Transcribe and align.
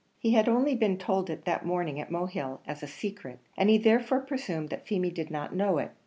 He 0.17 0.31
had 0.33 0.49
only 0.49 0.73
been 0.73 0.97
told 0.97 1.29
it 1.29 1.45
that 1.45 1.63
morning 1.63 1.99
at 1.99 2.09
Mohill, 2.09 2.61
as 2.65 2.81
a 2.81 2.87
secret, 2.87 3.37
and 3.55 3.69
he 3.69 3.77
therefore 3.77 4.21
presumed 4.21 4.69
that 4.69 4.87
Feemy 4.87 5.11
did 5.11 5.29
not 5.29 5.53
know 5.55 5.77
it. 5.77 5.91